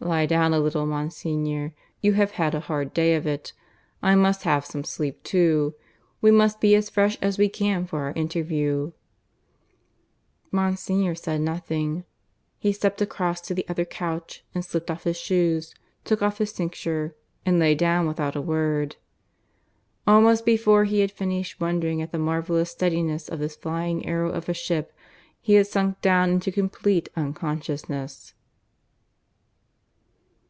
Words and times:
"Lie 0.00 0.26
down 0.26 0.54
a 0.54 0.60
little, 0.60 0.86
Monsignor. 0.86 1.74
You 2.00 2.12
have 2.14 2.30
had 2.30 2.54
a 2.54 2.60
hard 2.60 2.94
day 2.94 3.16
of 3.16 3.26
it. 3.26 3.52
I 4.00 4.14
must 4.14 4.44
have 4.44 4.64
some 4.64 4.84
sleep 4.84 5.22
too. 5.24 5.74
We 6.20 6.30
must 6.30 6.60
be 6.60 6.76
as 6.76 6.88
fresh 6.88 7.18
as 7.20 7.36
we 7.36 7.48
can 7.48 7.84
for 7.84 8.02
our 8.02 8.12
interview." 8.12 8.92
Monsignor 10.52 11.16
said 11.16 11.40
nothing. 11.40 12.04
He 12.58 12.72
stepped 12.72 13.02
across 13.02 13.40
to 13.42 13.54
the 13.54 13.66
other 13.68 13.84
couch, 13.84 14.44
and 14.54 14.64
slipped 14.64 14.88
off 14.88 15.02
his 15.02 15.18
shoes, 15.18 15.74
took 16.04 16.22
off 16.22 16.38
his 16.38 16.52
cincture, 16.52 17.16
and 17.44 17.58
lay 17.58 17.74
down 17.74 18.06
without 18.06 18.36
a 18.36 18.40
word. 18.40 18.96
Almost 20.06 20.46
before 20.46 20.84
he 20.84 21.00
had 21.00 21.10
finished 21.10 21.60
wondering 21.60 22.00
at 22.00 22.12
the 22.12 22.18
marvellous 22.18 22.70
steadiness 22.70 23.28
of 23.28 23.40
this 23.40 23.56
flying 23.56 24.06
arrow 24.06 24.30
of 24.30 24.48
a 24.48 24.54
ship, 24.54 24.92
he 25.40 25.54
had 25.54 25.66
sunk 25.66 26.00
down 26.00 26.30
into 26.30 26.52
complete 26.52 27.08
unconsciousness. 27.16 28.32